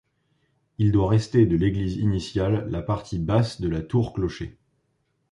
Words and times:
Il 0.79 0.91
doit 0.91 1.09
rester 1.11 1.45
de 1.45 1.55
l'église 1.55 1.97
initiale 1.97 2.67
la 2.71 2.81
partie 2.81 3.19
basse 3.19 3.61
de 3.61 3.69
la 3.69 3.83
tour-clocher. 3.83 4.57